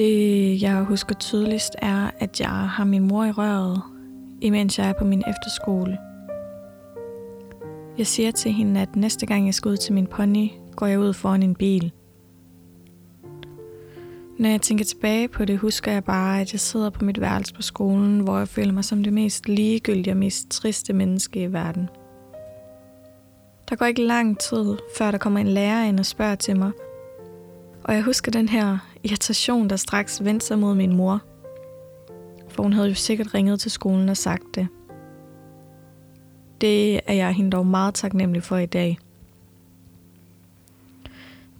[0.00, 3.82] Det, jeg husker tydeligst, er, at jeg har min mor i røret,
[4.40, 5.98] imens jeg er på min efterskole.
[7.98, 11.00] Jeg siger til hende, at næste gang jeg skal ud til min pony, går jeg
[11.00, 11.92] ud foran en bil.
[14.38, 17.54] Når jeg tænker tilbage på det, husker jeg bare, at jeg sidder på mit værelse
[17.54, 21.52] på skolen, hvor jeg føler mig som det mest ligegyldige og mest triste menneske i
[21.52, 21.88] verden.
[23.68, 26.70] Der går ikke lang tid, før der kommer en lærer ind og spørger til mig.
[27.84, 31.20] Og jeg husker den her irritation, der straks vendte sig mod min mor.
[32.48, 34.68] For hun havde jo sikkert ringet til skolen og sagt det.
[36.60, 38.98] Det er jeg hende dog meget taknemmelig for i dag.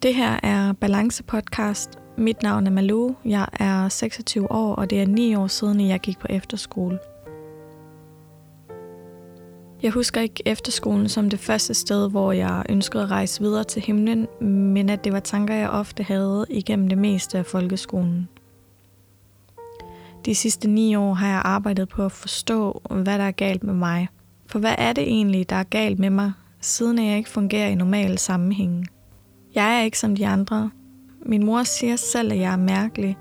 [0.02, 1.98] Det her er Balance Podcast.
[2.16, 3.16] Mit navn er Malou.
[3.24, 6.98] Jeg er 26 år, og det er 9 år siden, jeg gik på efterskole.
[9.82, 13.82] Jeg husker ikke efterskolen som det første sted, hvor jeg ønskede at rejse videre til
[13.82, 14.28] himlen,
[14.74, 18.28] men at det var tanker, jeg ofte havde igennem det meste af folkeskolen.
[20.24, 23.74] De sidste ni år har jeg arbejdet på at forstå, hvad der er galt med
[23.74, 24.08] mig.
[24.46, 27.74] For hvad er det egentlig, der er galt med mig, siden jeg ikke fungerer i
[27.74, 28.86] normale sammenhænge?
[29.54, 30.70] Jeg er ikke som de andre.
[31.26, 33.16] Min mor siger selv, at jeg er mærkelig.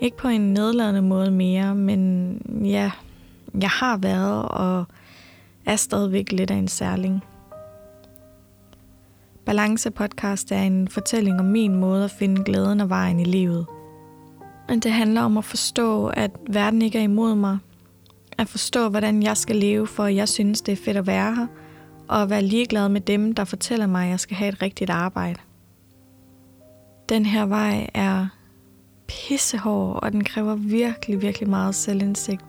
[0.00, 2.90] Ikke på en nedladende måde mere, men ja,
[3.60, 4.84] jeg har været og
[5.66, 7.24] er stadigvæk lidt af en særling.
[9.46, 13.66] Balance podcast er en fortælling om min måde at finde glæden og vejen i livet.
[14.68, 17.58] Men det handler om at forstå, at verden ikke er imod mig.
[18.38, 21.46] At forstå, hvordan jeg skal leve, for jeg synes, det er fedt at være her.
[22.08, 24.90] Og at være ligeglad med dem, der fortæller mig, at jeg skal have et rigtigt
[24.90, 25.38] arbejde.
[27.08, 28.26] Den her vej er
[29.06, 32.44] pissehård, og den kræver virkelig, virkelig meget selvindsigt.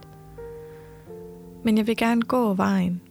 [1.63, 3.01] Men jeg vil gerne gå vejen.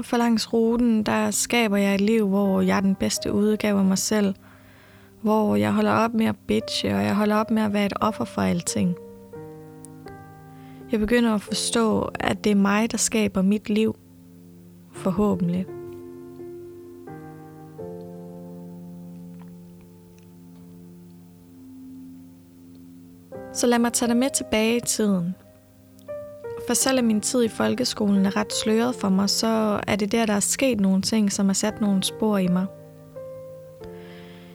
[0.00, 3.78] Og for langs ruten, der skaber jeg et liv, hvor jeg er den bedste udgave
[3.78, 4.34] af mig selv.
[5.22, 7.92] Hvor jeg holder op med at bitche, og jeg holder op med at være et
[8.00, 8.94] offer for alting.
[10.92, 13.96] Jeg begynder at forstå, at det er mig, der skaber mit liv.
[14.92, 15.66] Forhåbentlig.
[23.52, 25.34] Så lad mig tage dig med tilbage i tiden.
[26.70, 30.26] For selvom min tid i folkeskolen er ret sløret for mig, så er det der,
[30.26, 32.66] der er sket nogle ting, som har sat nogle spor i mig.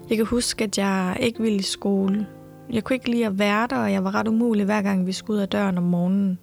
[0.10, 2.28] Jeg kan huske, at jeg ikke ville i skole.
[2.70, 5.12] Jeg kunne ikke lide at være der, og jeg var ret umulig, hver gang vi
[5.12, 6.40] skulle ud af døren om morgenen.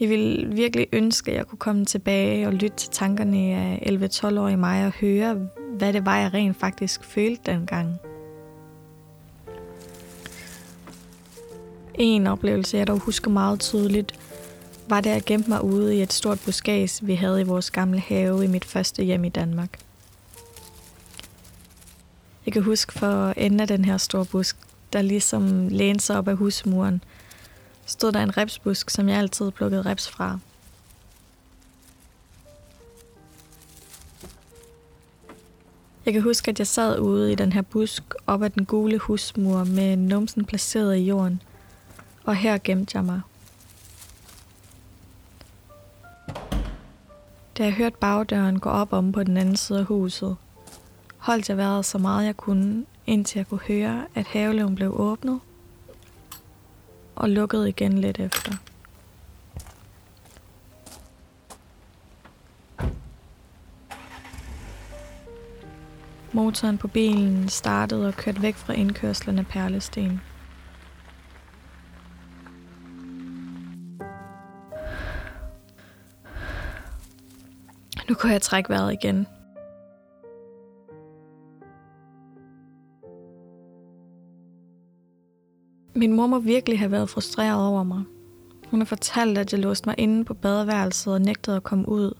[0.00, 4.56] Jeg ville virkelig ønske, at jeg kunne komme tilbage og lytte til tankerne af 11-12-årige
[4.56, 5.48] mig og høre,
[5.78, 7.98] hvad det var, jeg rent faktisk følte dengang.
[11.98, 14.18] En oplevelse, jeg dog husker meget tydeligt,
[14.88, 17.70] var det, at jeg gemte mig ude i et stort buskæs, vi havde i vores
[17.70, 19.78] gamle have i mit første hjem i Danmark.
[22.46, 24.56] Jeg kan huske for enden af den her store busk,
[24.92, 27.04] der ligesom lænede sig op af husmuren,
[27.86, 30.38] stod der en repsbusk, som jeg altid plukkede reps fra.
[36.06, 38.98] Jeg kan huske, at jeg sad ude i den her busk op ad den gule
[38.98, 41.42] husmur med numsen placeret i jorden–
[42.26, 43.20] og her gemte jeg mig.
[47.58, 50.36] Da jeg hørte bagdøren gå op om på den anden side af huset,
[51.18, 55.40] holdt jeg vejret så meget jeg kunne, indtil jeg kunne høre, at havelån blev åbnet
[57.16, 58.52] og lukket igen lidt efter.
[66.32, 70.20] Motoren på bilen startede og kørte væk fra indkørslen af Perlesten.
[78.16, 79.26] Kunne jeg trække vejret igen.
[85.94, 88.02] Min mor må virkelig have været frustreret over mig.
[88.70, 92.14] Hun har fortalt, at jeg låste mig inde på badeværelset og nægtede at komme ud.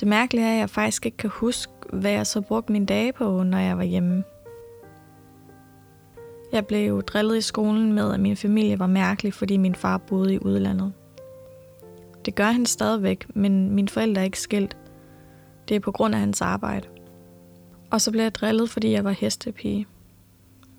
[0.00, 3.12] Det mærkelige er, at jeg faktisk ikke kan huske, hvad jeg så brugte mine dage
[3.12, 4.24] på, når jeg var hjemme.
[6.52, 10.34] Jeg blev drillet i skolen med, at min familie var mærkelig, fordi min far boede
[10.34, 10.92] i udlandet.
[12.24, 14.76] Det gør han stadigvæk, men mine forældre er ikke skilt.
[15.68, 16.88] Det er på grund af hans arbejde.
[17.90, 19.86] Og så blev jeg drillet, fordi jeg var hestepige.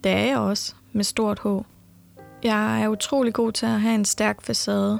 [0.03, 1.47] Det er jeg også, med stort H.
[2.43, 4.99] Jeg er utrolig god til at have en stærk facade.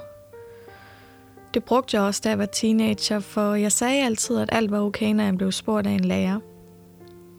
[1.54, 4.80] Det brugte jeg også, da jeg var teenager, for jeg sagde altid, at alt var
[4.80, 6.40] okay, når jeg blev spurgt af en lærer.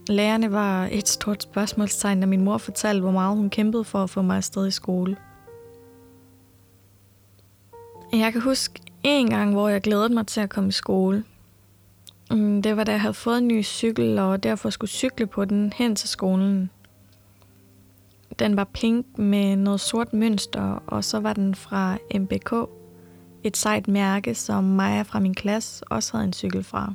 [0.08, 4.10] Lærerne var et stort spørgsmålstegn, da min mor fortalte, hvor meget hun kæmpede for at
[4.10, 5.16] få mig afsted i skole.
[8.12, 11.24] Jeg kan huske en gang, hvor jeg glædede mig til at komme i skole.
[12.30, 15.44] Mm, det var da jeg havde fået en ny cykel, og derfor skulle cykle på
[15.44, 16.70] den hen til skolen.
[18.38, 22.70] Den var pink med noget sort mønster, og så var den fra MBK,
[23.42, 26.94] et sejt mærke, som Maja fra min klasse også havde en cykel fra.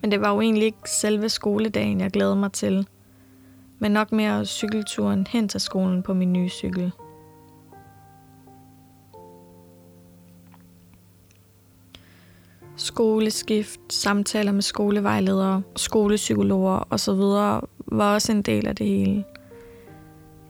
[0.00, 2.86] Men det var jo egentlig ikke selve skoledagen, jeg glædede mig til,
[3.78, 6.92] men nok mere cykelturen hen til skolen på min nye cykel.
[12.94, 17.20] Skoleskift, samtaler med skolevejledere, skolepsykologer osv.
[17.86, 19.24] var også en del af det hele.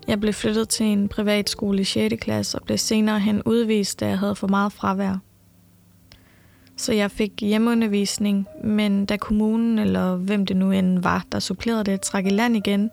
[0.08, 2.14] Jeg blev flyttet til en privat skole i 6.
[2.20, 5.18] klasse og blev senere hen udvist, da jeg havde for meget fravær.
[6.76, 11.84] Så jeg fik hjemmeundervisning, men da kommunen, eller hvem det nu end var, der supplerede
[11.84, 12.90] det, trak i land igen,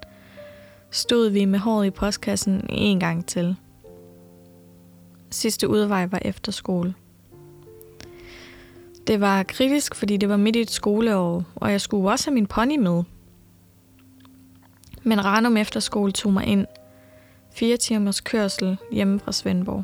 [0.91, 3.55] stod vi med håret i postkassen en gang til.
[5.29, 6.93] Sidste udvej var efterskole.
[9.07, 12.33] Det var kritisk, fordi det var midt i et skoleår, og jeg skulle også have
[12.33, 13.03] min pony med.
[15.03, 16.65] Men Ranum Efterskole tog mig ind.
[17.53, 19.83] Fire timers kørsel hjemme fra Svendborg.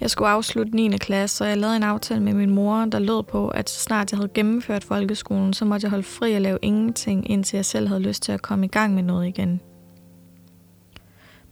[0.00, 0.88] Jeg skulle afslutte 9.
[0.88, 4.12] klasse, så jeg lavede en aftale med min mor, der lød på, at så snart
[4.12, 7.88] jeg havde gennemført folkeskolen, så måtte jeg holde fri og lave ingenting, indtil jeg selv
[7.88, 9.60] havde lyst til at komme i gang med noget igen.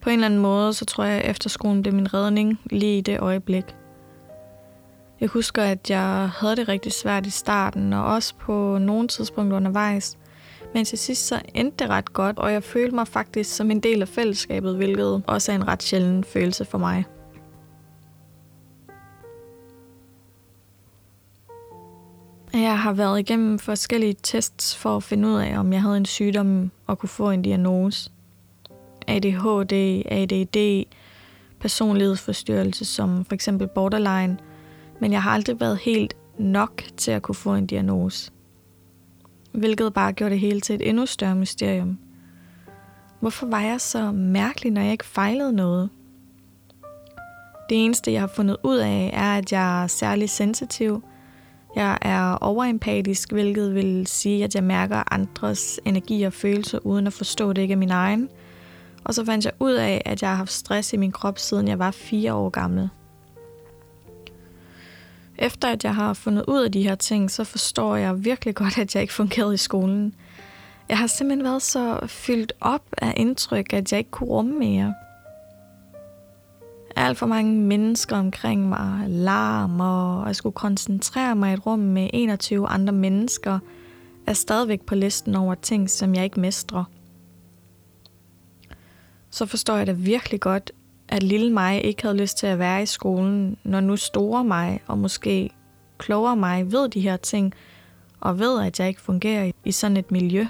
[0.00, 3.00] På en eller anden måde, så tror jeg, at efterskolen blev min redning lige i
[3.00, 3.64] det øjeblik.
[5.24, 9.56] Jeg husker, at jeg havde det rigtig svært i starten, og også på nogle tidspunkter
[9.56, 10.18] undervejs.
[10.74, 13.80] Men til sidst så endte det ret godt, og jeg følte mig faktisk som en
[13.80, 17.04] del af fællesskabet, hvilket også er en ret sjælden følelse for mig.
[22.52, 26.06] Jeg har været igennem forskellige tests for at finde ud af, om jeg havde en
[26.06, 28.10] sygdom og kunne få en diagnose.
[29.06, 30.84] ADHD, ADD,
[31.60, 34.38] personlighedsforstyrrelse som for eksempel borderline,
[35.04, 38.30] men jeg har aldrig været helt nok til at kunne få en diagnose.
[39.52, 41.98] Hvilket bare gjorde det hele til et endnu større mysterium.
[43.20, 45.90] Hvorfor var jeg så mærkelig, når jeg ikke fejlede noget?
[47.68, 51.02] Det eneste, jeg har fundet ud af, er, at jeg er særlig sensitiv–
[51.76, 57.12] jeg er overempatisk, hvilket vil sige, at jeg mærker andres energi og følelser uden at
[57.12, 58.28] forstå det ikke er min egen.
[59.04, 61.68] Og så fandt jeg ud af, at jeg har haft stress i min krop, siden
[61.68, 62.88] jeg var fire år gammel.
[65.38, 68.78] Efter at jeg har fundet ud af de her ting, så forstår jeg virkelig godt,
[68.78, 70.14] at jeg ikke fungerede i skolen.
[70.88, 74.94] Jeg har simpelthen været så fyldt op af indtryk, at jeg ikke kunne rumme mere
[76.96, 81.78] alt for mange mennesker omkring mig, larm, og jeg skulle koncentrere mig i et rum
[81.78, 83.58] med 21 andre mennesker,
[84.26, 86.84] er stadigvæk på listen over ting, som jeg ikke mestrer.
[89.30, 90.72] Så forstår jeg da virkelig godt,
[91.14, 94.80] at lille mig ikke havde lyst til at være i skolen, når nu store mig
[94.86, 95.50] og måske
[95.98, 97.54] klogere mig ved de her ting,
[98.20, 100.46] og ved, at jeg ikke fungerer i sådan et miljø.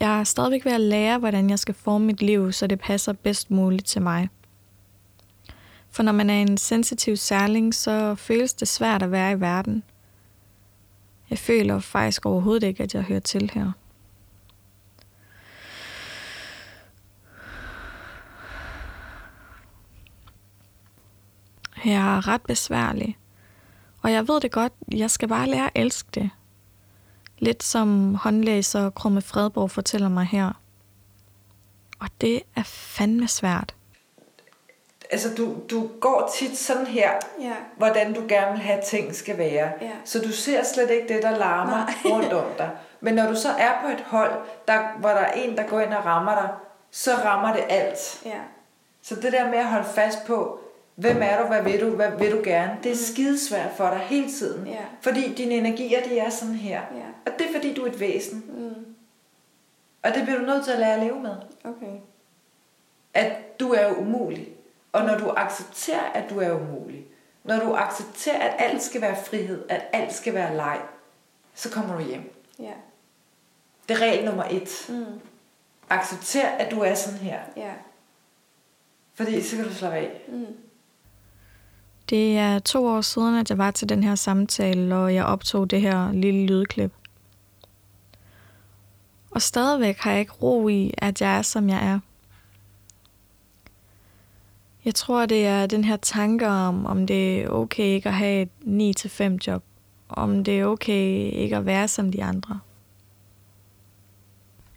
[0.00, 3.12] Jeg er stadigvæk ved at lære, hvordan jeg skal forme mit liv, så det passer
[3.12, 4.28] bedst muligt til mig.
[5.90, 9.82] For når man er en sensitiv særling, så føles det svært at være i verden.
[11.30, 13.72] Jeg føler faktisk overhovedet ikke, at jeg hører til her.
[21.84, 23.18] Jeg er ret besværlig,
[24.02, 26.30] og jeg ved det godt, jeg skal bare lære at elske det.
[27.38, 30.52] Lidt som håndlæser Krumme Fredborg fortæller mig her.
[32.00, 33.74] Og det er fandme svært.
[35.10, 37.10] Altså, du, du går tit sådan her,
[37.40, 37.54] ja.
[37.76, 39.72] hvordan du gerne vil have ting skal være.
[39.80, 39.90] Ja.
[40.04, 41.94] Så du ser slet ikke det, der larmer Nej.
[42.12, 42.70] rundt om dig.
[43.00, 44.32] Men når du så er på et hold,
[44.68, 46.48] der, hvor der er en, der går ind og rammer dig,
[46.90, 48.22] så rammer det alt.
[48.24, 48.38] Ja.
[49.02, 50.60] Så det der med at holde fast på,
[51.00, 51.46] Hvem er du?
[51.46, 51.90] Hvad vil du?
[51.90, 52.78] Hvad vil du gerne?
[52.82, 54.66] Det er skidesvært for dig hele tiden.
[54.66, 54.84] Ja.
[55.00, 56.80] Fordi dine energier, de er sådan her.
[56.80, 57.32] Ja.
[57.32, 58.44] Og det er fordi, du er et væsen.
[58.48, 58.94] Mm.
[60.02, 61.36] Og det bliver du nødt til at lære at leve med.
[61.64, 61.96] Okay.
[63.14, 64.48] At du er jo umulig.
[64.92, 67.06] Og når du accepterer, at du er umulig,
[67.44, 70.80] når du accepterer, at alt skal være frihed, at alt skal være leg,
[71.54, 72.34] så kommer du hjem.
[72.58, 72.72] Ja.
[73.88, 74.86] Det er regel nummer et.
[74.88, 75.20] Mm.
[75.90, 77.40] Accepter, at du er sådan her.
[77.56, 77.72] Ja.
[79.14, 80.22] Fordi så kan du slappe af.
[80.28, 80.46] Mm.
[82.10, 85.70] Det er to år siden, at jeg var til den her samtale, og jeg optog
[85.70, 86.92] det her lille lydklip.
[89.30, 92.00] Og stadigvæk har jeg ikke ro i, at jeg er, som jeg er.
[94.84, 98.42] Jeg tror, det er den her tanke om, om det er okay ikke at have
[98.42, 98.50] et
[99.06, 99.62] 9-5 job.
[100.08, 102.60] Om det er okay ikke at være som de andre.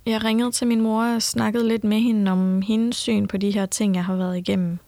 [0.05, 3.51] Jeg ringede til min mor og snakkede lidt med hende om hendes syn på de
[3.51, 4.79] her ting, jeg har været igennem.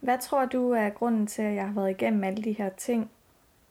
[0.00, 3.12] Hvad tror du er grunden til, at jeg har været igennem alle de her ting?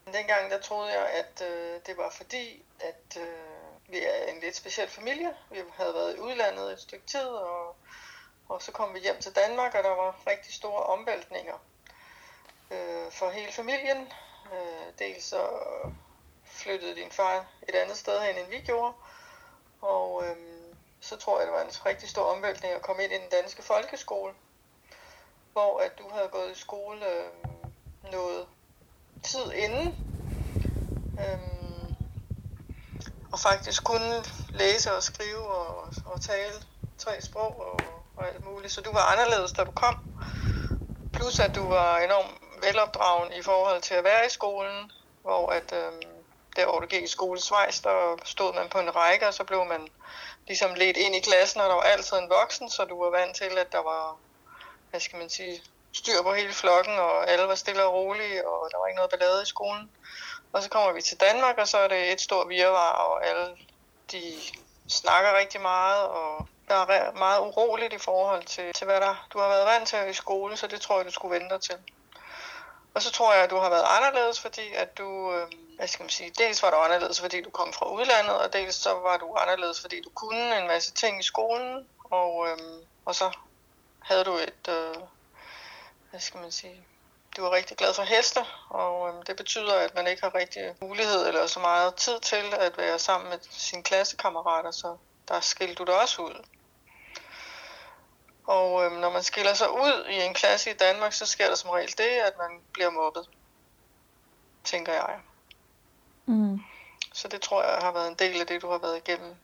[0.06, 4.56] Dengang der troede jeg, at øh, det var fordi, at øh, vi er en lidt
[4.56, 5.30] speciel familie.
[5.52, 7.76] Vi havde været i udlandet et stykke tid, og,
[8.50, 11.58] og så kom vi hjem til Danmark, og der var rigtig store omvæltninger
[12.72, 13.98] øh, for hele familien.
[14.54, 15.50] Øh, dels så
[16.46, 18.94] flyttede din far et andet sted hen, end vi gjorde,
[19.82, 20.36] og øh,
[21.00, 23.62] så tror jeg, det var en rigtig stor omvæltning at komme ind i den danske
[23.62, 24.34] folkeskole,
[25.58, 28.46] hvor at du havde gået i skole øh, noget
[29.24, 29.88] tid inden,
[31.20, 31.40] øh,
[33.32, 36.54] og faktisk kunne læse og skrive og, og tale
[36.98, 37.80] tre sprog og,
[38.18, 38.74] og alt muligt.
[38.74, 39.96] Så du var anderledes, da du kom.
[41.14, 45.74] Plus at du var enormt velopdragen i forhold til at være i skolen, hvor at
[45.74, 45.92] øh,
[46.56, 49.44] der hvor du gik i skole Schweiz, der stod man på en række, og så
[49.44, 49.88] blev man
[50.48, 53.36] ligesom ledt ind i klassen, og der var altid en voksen, så du var vant
[53.36, 54.18] til, at der var,
[54.98, 55.62] hvad skal man sige,
[55.94, 59.12] styr på hele flokken, og alle var stille og rolige, og der var ikke noget
[59.12, 59.90] ballade i skolen.
[60.54, 63.58] Og så kommer vi til Danmark, og så er det et stort virvar, og alle
[64.12, 64.34] de
[64.88, 69.40] snakker rigtig meget, og der er meget uroligt i forhold til, til hvad der, du
[69.40, 71.78] har været vant til i skole, så det tror jeg, du skulle vente dig til.
[72.94, 76.04] Og så tror jeg, at du har været anderledes, fordi at du, øh, hvad skal
[76.04, 79.18] man sige, dels var du anderledes, fordi du kom fra udlandet, og dels så var
[79.18, 82.58] du anderledes, fordi du kunne en masse ting i skolen, og, øh,
[83.06, 83.32] og så
[84.08, 84.96] havde du et, øh,
[86.10, 86.84] hvad skal man sige,
[87.38, 90.76] du er rigtig glad for heste, og øh, det betyder, at man ikke har rigtig
[90.82, 94.98] mulighed eller så meget tid til at være sammen med sine klassekammerater, så
[95.28, 96.44] der skilte du dig også ud.
[98.48, 101.56] Og øh, når man skiller sig ud i en klasse i Danmark, så sker der
[101.56, 103.30] som regel det, at man bliver mobbet,
[104.64, 105.20] tænker jeg.
[106.26, 106.60] Mm.
[107.14, 109.36] Så det tror jeg har været en del af det, du har været igennem.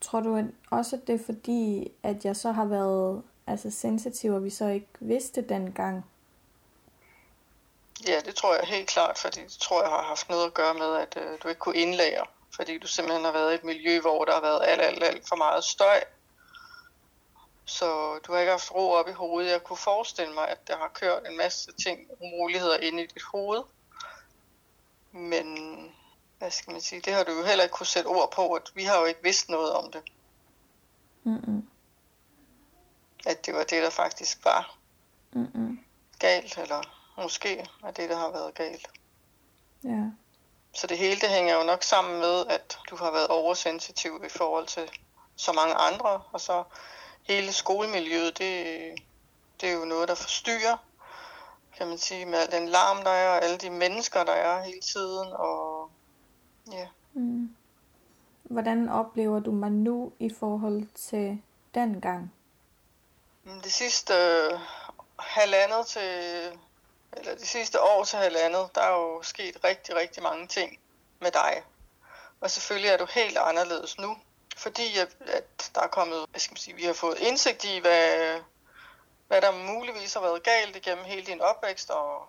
[0.00, 4.44] Tror du også, at det er fordi, at jeg så har været altså sensitiv, og
[4.44, 6.04] vi så ikke vidste dengang?
[8.06, 10.74] Ja, det tror jeg helt klart, fordi det tror jeg har haft noget at gøre
[10.74, 12.26] med, at øh, du ikke kunne indlære.
[12.56, 15.28] Fordi du simpelthen har været i et miljø, hvor der har været alt, alt, alt
[15.28, 16.04] for meget støj.
[17.64, 19.50] Så du har ikke haft ro op i hovedet.
[19.50, 23.22] Jeg kunne forestille mig, at der har kørt en masse ting, umuligheder ind i dit
[23.22, 23.62] hoved.
[25.12, 25.46] Men
[26.38, 28.72] hvad skal man sige, det har du jo heller ikke kunne sætte ord på, at
[28.74, 30.02] vi har jo ikke vidst noget om det.
[31.24, 31.68] Mm-mm.
[33.26, 34.76] At det var det, der faktisk var
[35.32, 35.78] Mm-mm.
[36.18, 36.82] galt, eller
[37.22, 38.90] måske er det, der har været galt.
[39.84, 40.04] Ja.
[40.72, 44.28] Så det hele, det hænger jo nok sammen med, at du har været oversensitiv i
[44.28, 44.90] forhold til
[45.36, 46.64] så mange andre, og så
[47.22, 48.92] hele skolemiljøet, det,
[49.60, 50.76] det er jo noget, der forstyrrer,
[51.76, 54.62] kan man sige, med al den larm, der er, og alle de mennesker, der er
[54.64, 55.90] hele tiden, og
[56.72, 56.88] ja.
[57.12, 57.56] Mm.
[58.42, 61.42] Hvordan oplever du mig nu i forhold til
[61.74, 62.32] dengang?
[63.62, 64.60] Det sidste øh,
[65.18, 66.10] halvandet til,
[67.12, 70.78] eller det sidste år til halvandet, der er jo sket rigtig, rigtig mange ting
[71.20, 71.62] med dig.
[72.40, 74.16] Og selvfølgelig er du helt anderledes nu,
[74.56, 77.78] fordi at, at der er kommet, hvad skal man sige, vi har fået indsigt i,
[77.78, 78.40] hvad,
[79.28, 82.28] hvad der muligvis har været galt igennem hele din opvækst, og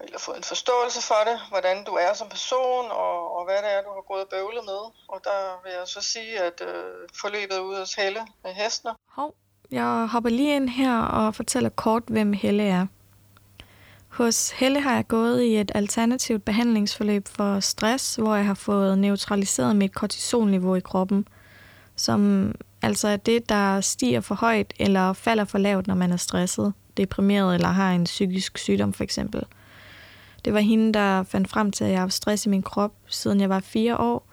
[0.00, 3.72] eller fået en forståelse for det, hvordan du er som person, og, og hvad det
[3.72, 4.82] er, du har gået bøvlet med.
[5.08, 8.94] Og der vil jeg så sige, at øh, forløbet ud ude hos Helle med hestene.
[9.08, 9.34] Hov,
[9.72, 12.86] jeg hopper lige ind her og fortæller kort, hvem Helle er.
[14.08, 18.98] Hos Helle har jeg gået i et alternativt behandlingsforløb for stress, hvor jeg har fået
[18.98, 21.28] neutraliseret mit kortisolniveau i kroppen,
[21.96, 22.52] som
[22.82, 26.72] altså er det, der stiger for højt eller falder for lavt, når man er stresset,
[26.96, 29.42] deprimeret eller har en psykisk sygdom for eksempel.
[30.44, 33.40] Det var hende, der fandt frem til, at jeg har stress i min krop, siden
[33.40, 34.31] jeg var fire år,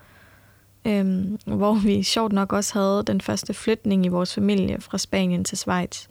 [0.90, 5.44] øhm, hvor vi sjovt nok også havde den første flytning i vores familie fra Spanien
[5.44, 6.08] til Schweiz.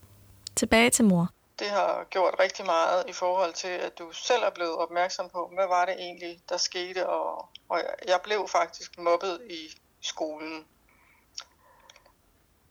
[0.57, 4.51] Tilbage til mor det har gjort rigtig meget i forhold til, at du selv er
[4.51, 9.41] blevet opmærksom på, hvad var det egentlig, der skete, og, og jeg blev faktisk mobbet
[9.51, 9.69] i
[10.01, 10.67] skolen.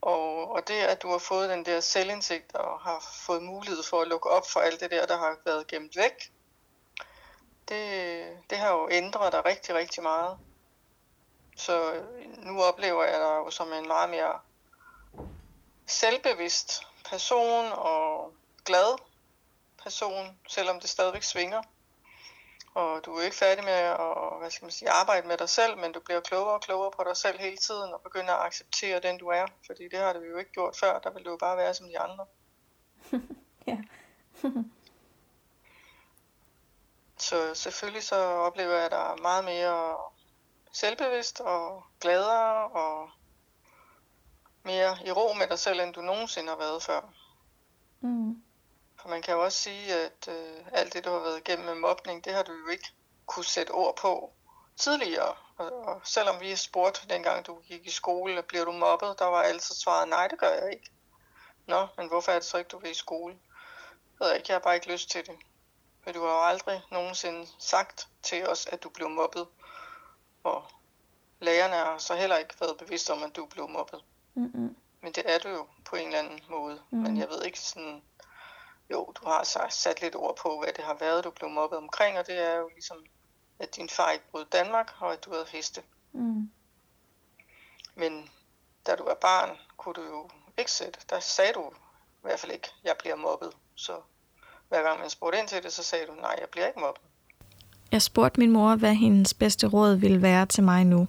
[0.00, 4.00] Og, og det, at du har fået den der selvindsigt og har fået mulighed for
[4.00, 6.32] at lukke op for alt det der, der har været gemt væk,
[7.68, 10.38] det, det har jo ændret dig rigtig, rigtig meget.
[11.58, 12.04] Så
[12.36, 14.40] nu oplever jeg dig jo som en meget mere
[15.86, 18.32] selvbevidst person, og
[18.64, 18.98] glad
[19.82, 21.62] person, selvom det stadigvæk svinger.
[22.74, 25.78] Og du er ikke færdig med at hvad skal man sige, arbejde med dig selv,
[25.78, 29.00] men du bliver klogere og klogere på dig selv hele tiden, og begynder at acceptere
[29.00, 29.46] den, du er.
[29.66, 31.88] Fordi det har du jo ikke gjort før, der vil du jo bare være som
[31.88, 32.26] de andre.
[33.66, 33.78] ja.
[37.28, 39.96] så selvfølgelig så oplever jeg dig meget mere
[40.72, 43.10] selvbevidst og gladere og
[44.62, 47.00] mere i ro med dig selv, end du nogensinde har været før.
[48.00, 48.42] Mm.
[49.00, 51.74] For man kan jo også sige, at øh, alt det, du har været igennem med
[51.74, 52.88] mobning, det har du jo ikke
[53.26, 54.32] kunne sætte ord på
[54.76, 55.34] tidligere.
[55.56, 59.42] Og, og selvom vi spurgte dengang, du gik i skole, bliver du mobbet, der var
[59.42, 60.90] altid svaret, nej, det gør jeg ikke.
[61.66, 63.38] Nå, men hvorfor er det så ikke, du vil i skole?
[64.20, 65.36] Jeg ved ikke, jeg har bare ikke lyst til det.
[66.04, 69.46] Men du har jo aldrig nogensinde sagt til os, at du blev mobbet.
[70.44, 70.64] Og
[71.40, 74.04] lærerne har så heller ikke været bevidste om, at du blev mobbet.
[74.34, 74.76] Mm-mm.
[75.00, 76.82] Men det er du jo på en eller anden måde.
[76.90, 76.98] Mm.
[76.98, 78.02] Men jeg ved ikke sådan...
[78.90, 81.78] Jo, du har så sat lidt ord på, hvad det har været, du blev mobbet
[81.78, 83.04] omkring, og det er jo ligesom,
[83.58, 85.82] at din far ikke brød Danmark, og at du havde heste.
[86.12, 86.50] Mm.
[87.94, 88.30] Men
[88.86, 91.00] da du var barn, kunne du jo ikke sætte.
[91.10, 93.56] Der sagde du i hvert fald ikke, jeg bliver mobbet.
[93.74, 94.00] Så
[94.68, 97.02] hver gang man spurgte ind til det, så sagde du, nej, jeg bliver ikke mobbet.
[97.92, 101.08] Jeg spurgte min mor, hvad hendes bedste råd ville være til mig nu.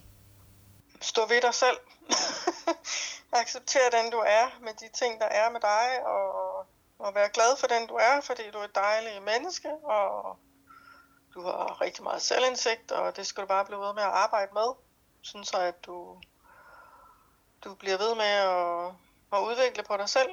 [1.01, 1.77] Stå ved dig selv.
[3.41, 6.65] Accepter den, du er, med de ting, der er med dig, og,
[6.99, 10.37] og være glad for den, du er, fordi du er et dejligt menneske, og
[11.33, 14.53] du har rigtig meget selvindsigt, og det skal du bare blive ved med at arbejde
[14.53, 14.75] med.
[15.21, 16.17] Sådan så, at du,
[17.63, 18.93] du bliver ved med at,
[19.33, 20.29] at udvikle på dig selv,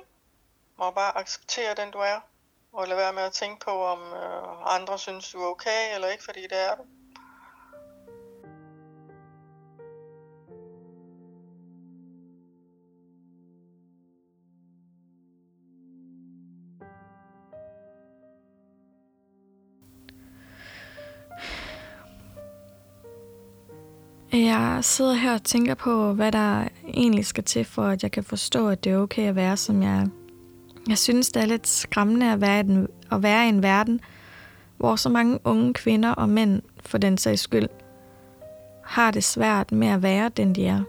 [0.79, 2.21] og bare acceptere den, du er,
[2.77, 6.09] og lade være med at tænke på, om øh, andre synes, du er okay eller
[6.09, 6.83] ikke, fordi det er du.
[24.33, 28.25] Jeg sidder her og tænker på, hvad der egentlig skal til, for at jeg kan
[28.25, 30.26] forstå, at det er okay at være, som jeg er.
[30.89, 34.01] Jeg synes, det er lidt skræmmende at være, i den, at være i en verden,
[34.77, 37.69] hvor så mange unge kvinder og mænd, for den sags skyld,
[38.85, 40.83] har det svært med at være den, de er.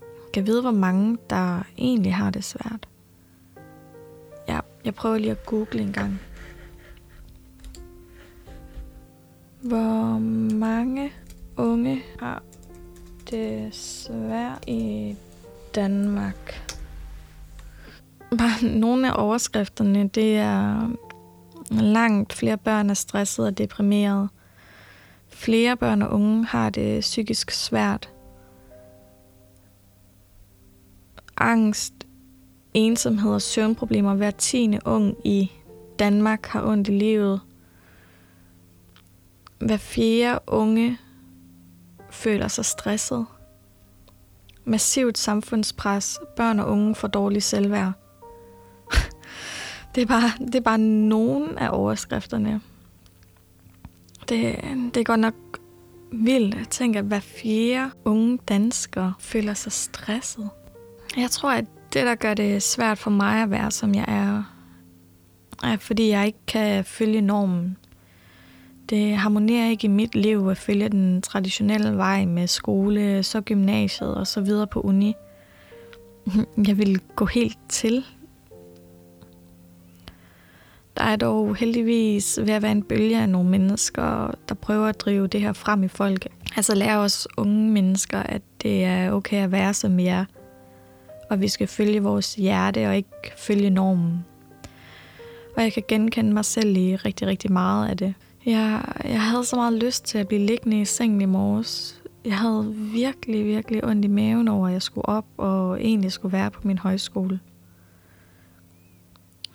[0.00, 2.88] Jeg kan vide, hvor mange, der egentlig har det svært.
[4.48, 6.20] Ja, jeg prøver lige at google en gang.
[9.60, 10.18] Hvor
[10.54, 11.12] mange
[11.56, 12.42] unge har
[13.30, 15.16] det svært i
[15.74, 16.65] Danmark?
[18.30, 20.88] Bare nogle af overskrifterne, det er
[21.70, 24.28] langt flere børn er stressede og deprimerede.
[25.28, 28.12] Flere børn og unge har det psykisk svært.
[31.36, 31.94] Angst,
[32.74, 34.14] ensomhed og søvnproblemer.
[34.14, 35.52] Hver tiende ung i
[35.98, 37.40] Danmark har ondt i livet.
[39.58, 40.98] Hver fjerde unge
[42.10, 43.26] føler sig stresset.
[44.64, 46.18] Massivt samfundspres.
[46.36, 47.92] Børn og unge får dårlig selvværd
[49.96, 52.60] det, er bare, det er bare nogen af overskrifterne.
[54.28, 54.60] Det,
[54.94, 55.34] det er godt nok
[56.12, 60.50] vildt at tænke, at hver fjerde unge dansker føler sig stresset.
[61.16, 64.42] Jeg tror, at det, der gør det svært for mig at være, som jeg er,
[65.62, 67.76] er fordi jeg ikke kan følge normen.
[68.90, 74.14] Det harmonerer ikke i mit liv at følge den traditionelle vej med skole, så gymnasiet
[74.14, 75.14] og så videre på uni.
[76.66, 78.04] Jeg vil gå helt til.
[80.96, 85.00] Der er dog heldigvis ved at være en bølge af nogle mennesker, der prøver at
[85.00, 86.26] drive det her frem i folk.
[86.56, 90.24] Altså lære os unge mennesker, at det er okay at være, som vi er.
[91.30, 94.24] Og vi skal følge vores hjerte og ikke følge normen.
[95.56, 98.14] Og jeg kan genkende mig selv i rigtig, rigtig meget af det.
[98.46, 102.02] Jeg, jeg havde så meget lyst til at blive liggende i sengen i morges.
[102.24, 106.32] Jeg havde virkelig, virkelig ondt i maven over, at jeg skulle op og egentlig skulle
[106.32, 107.40] være på min højskole.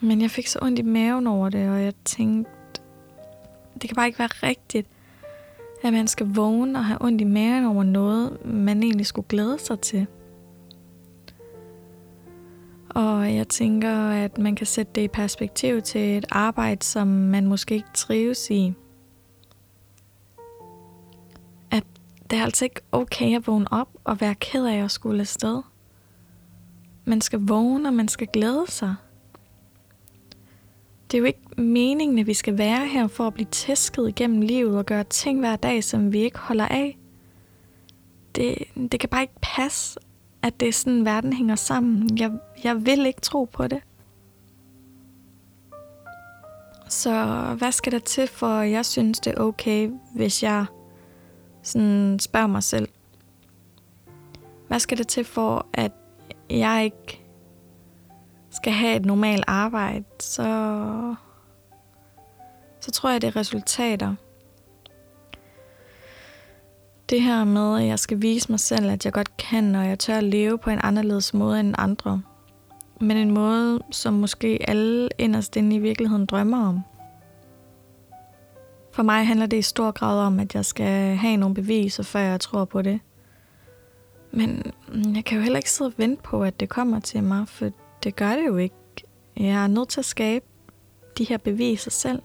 [0.01, 2.51] Men jeg fik så ondt i maven over det, og jeg tænkte,
[3.81, 4.87] det kan bare ikke være rigtigt,
[5.83, 9.59] at man skal vågne og have ondt i maven over noget, man egentlig skulle glæde
[9.59, 10.07] sig til.
[12.89, 17.47] Og jeg tænker, at man kan sætte det i perspektiv til et arbejde, som man
[17.47, 18.73] måske ikke trives i.
[21.71, 21.83] At
[22.29, 25.61] det er altså ikke okay at vågne op og være ked af at skulle afsted.
[27.05, 28.95] Man skal vågne, og man skal glæde sig.
[31.11, 34.41] Det er jo ikke meningen, at vi skal være her for at blive tæsket igennem
[34.41, 36.97] livet og gøre ting hver dag, som vi ikke holder af.
[38.35, 38.55] Det,
[38.91, 39.99] det kan bare ikke passe,
[40.41, 42.17] at det er sådan, verden hænger sammen.
[42.17, 42.31] Jeg,
[42.63, 43.81] jeg vil ikke tro på det.
[46.89, 50.65] Så hvad skal der til, for jeg synes, det er okay, hvis jeg
[51.63, 52.87] sådan spørger mig selv.
[54.67, 55.91] Hvad skal der til for, at
[56.49, 57.20] jeg ikke
[58.61, 61.15] skal have et normalt arbejde, så,
[62.79, 64.15] så tror jeg, det er resultater.
[67.09, 69.99] Det her med, at jeg skal vise mig selv, at jeg godt kan, og jeg
[69.99, 72.21] tør at leve på en anderledes måde end andre.
[72.99, 76.79] men en måde, som måske alle inderst inde i virkeligheden drømmer om.
[78.93, 82.19] For mig handler det i stor grad om, at jeg skal have nogle beviser, før
[82.19, 82.99] jeg tror på det.
[84.31, 87.23] Men mm, jeg kan jo heller ikke sidde og vente på, at det kommer til
[87.23, 87.69] mig, for
[88.03, 88.75] det gør det jo ikke.
[89.37, 90.45] Jeg er nødt til at skabe
[91.17, 92.21] de her beviser selv.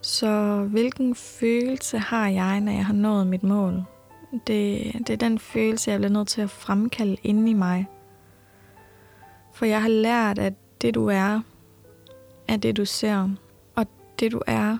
[0.00, 3.84] Så hvilken følelse har jeg, når jeg har nået mit mål?
[4.46, 7.86] Det, det er den følelse, jeg bliver nødt til at fremkalde inde i mig.
[9.52, 11.40] For jeg har lært, at det du er,
[12.48, 13.28] er det du ser.
[13.74, 13.86] Og
[14.20, 14.78] det du er,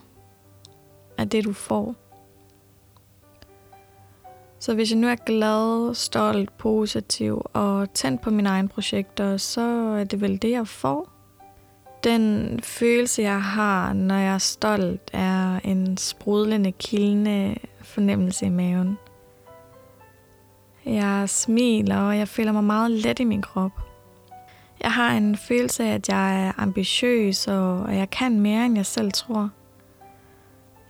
[1.18, 2.01] er det du får.
[4.62, 9.60] Så hvis jeg nu er glad, stolt, positiv og tændt på mine egne projekter, så
[10.00, 11.12] er det vel det, jeg får.
[12.04, 18.98] Den følelse, jeg har, når jeg er stolt, er en sprudlende, kildende fornemmelse i maven.
[20.84, 23.72] Jeg smiler, og jeg føler mig meget let i min krop.
[24.82, 28.86] Jeg har en følelse af, at jeg er ambitiøs, og jeg kan mere, end jeg
[28.86, 29.50] selv tror.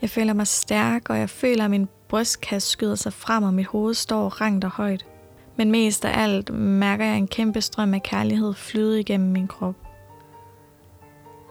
[0.02, 3.66] Jeg føler mig stærk, og jeg føler, at min brystkasse skyder sig frem, og mit
[3.66, 5.06] hoved står rangt og højt.
[5.56, 9.74] Men mest af alt mærker jeg en kæmpe strøm af kærlighed flyde igennem min krop.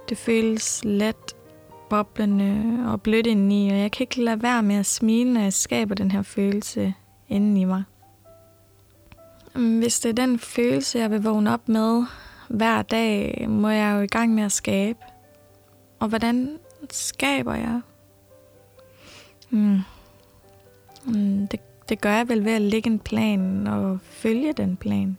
[0.09, 1.35] Det føles let,
[1.89, 5.53] boblende og blødt indeni, og jeg kan ikke lade være med at smile, når jeg
[5.53, 6.93] skaber den her følelse
[7.29, 7.83] inden i mig.
[9.53, 12.03] Hvis det er den følelse, jeg vil vågne op med
[12.49, 14.99] hver dag, må jeg jo i gang med at skabe.
[15.99, 16.59] Og hvordan
[16.91, 17.81] skaber jeg?
[19.49, 19.79] Hmm.
[21.05, 21.59] Mm, det,
[21.89, 25.17] det gør jeg vel ved at lægge en plan og følge den plan.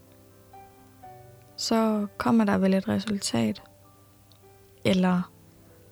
[1.57, 3.63] Så kommer der vel et resultat.
[4.85, 5.33] Eller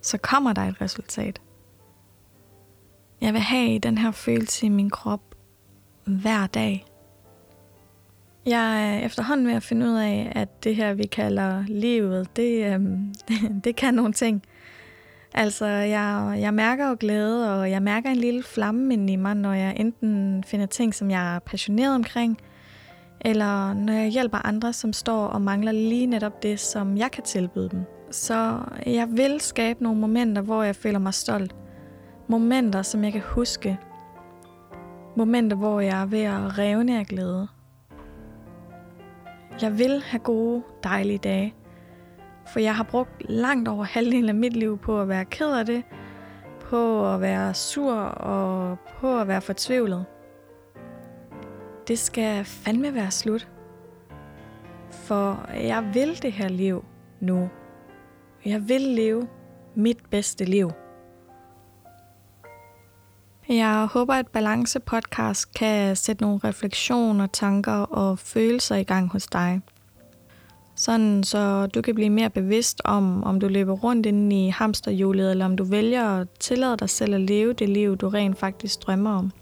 [0.02, 1.40] så kommer der et resultat.
[3.20, 5.34] Jeg vil have den her følelse i min krop
[6.04, 6.86] hver dag.
[8.46, 12.74] Jeg er efterhånden ved at finde ud af, at det her, vi kalder livet, det,
[12.74, 14.42] øhm, det, det kan nogle ting.
[15.34, 19.34] Altså, jeg, jeg mærker jo glæde, og jeg mærker en lille flamme ind i mig,
[19.34, 22.38] når jeg enten finder ting, som jeg er passioneret omkring,
[23.20, 27.24] eller når jeg hjælper andre, som står og mangler lige netop det, som jeg kan
[27.24, 27.84] tilbyde dem.
[28.10, 31.56] Så jeg vil skabe nogle momenter, hvor jeg føler mig stolt.
[32.28, 33.78] Momenter, som jeg kan huske.
[35.16, 37.48] Momenter, hvor jeg er ved at revne af glæde.
[39.62, 41.54] Jeg vil have gode, dejlige dage.
[42.52, 45.66] For jeg har brugt langt over halvdelen af mit liv på at være ked af
[45.66, 45.82] det,
[46.60, 50.04] på at være sur og på at være fortvivlet.
[51.88, 53.48] Det skal fandme være slut.
[54.90, 56.84] For jeg vil det her liv
[57.20, 57.48] nu.
[58.44, 59.28] Jeg vil leve
[59.74, 60.70] mit bedste liv.
[63.48, 69.26] Jeg håber, at Balance Podcast kan sætte nogle refleksioner, tanker og følelser i gang hos
[69.26, 69.60] dig.
[70.80, 75.30] Sådan så du kan blive mere bevidst om, om du løber rundt inde i hamsterhjulet,
[75.30, 78.86] eller om du vælger at tillade dig selv at leve det liv, du rent faktisk
[78.86, 79.32] drømmer om.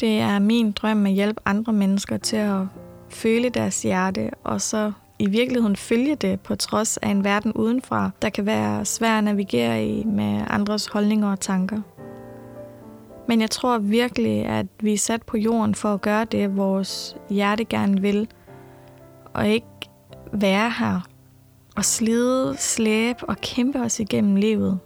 [0.00, 2.60] Det er min drøm at hjælpe andre mennesker til at
[3.08, 8.10] føle deres hjerte, og så i virkeligheden følge det på trods af en verden udenfra,
[8.22, 11.80] der kan være svær at navigere i med andres holdninger og tanker.
[13.28, 17.16] Men jeg tror virkelig, at vi er sat på jorden for at gøre det, vores
[17.30, 18.28] hjerte gerne vil,
[19.34, 19.66] og ikke
[20.32, 21.00] være her
[21.76, 24.78] og slide, slæbe og kæmpe os igennem livet.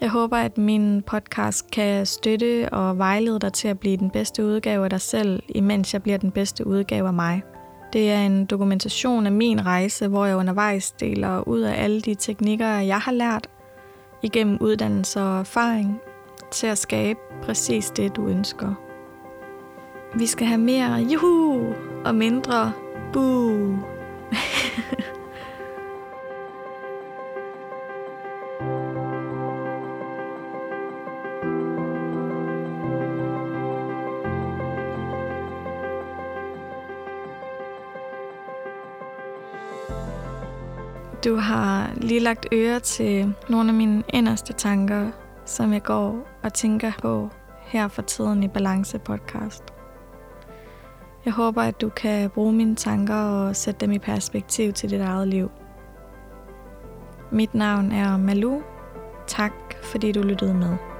[0.00, 4.44] Jeg håber, at min podcast kan støtte og vejlede dig til at blive den bedste
[4.44, 7.42] udgave af dig selv, imens jeg bliver den bedste udgave af mig.
[7.92, 12.14] Det er en dokumentation af min rejse, hvor jeg undervejs deler ud af alle de
[12.14, 13.48] teknikker, jeg har lært
[14.22, 16.00] igennem uddannelse og erfaring
[16.50, 18.74] til at skabe præcis det, du ønsker.
[20.18, 22.72] Vi skal have mere juhu og mindre
[23.14, 23.78] Boo!
[41.24, 45.10] Du har lige lagt øre til nogle af mine inderste tanker,
[45.44, 47.28] som jeg går og tænker på
[47.60, 49.73] her for tiden i Balance podcast.
[51.24, 55.00] Jeg håber, at du kan bruge mine tanker og sætte dem i perspektiv til dit
[55.00, 55.50] eget liv.
[57.32, 58.60] Mit navn er Malu.
[59.26, 60.93] Tak fordi du lyttede med.